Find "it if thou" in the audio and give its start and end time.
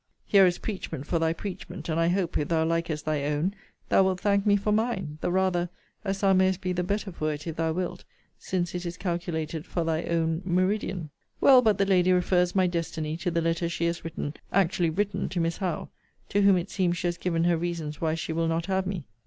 7.31-7.71